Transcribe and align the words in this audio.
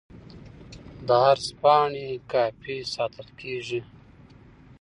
د 1.07 1.09
عرض 1.29 1.47
پاڼې 1.61 2.07
کاپي 2.31 2.77
ساتل 2.93 3.27
کیږي. 3.39 3.79